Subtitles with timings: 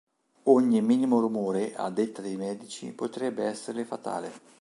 [0.45, 4.31] Ogni minimo rumore, a detta dei medici, potrebbe esserle fatale.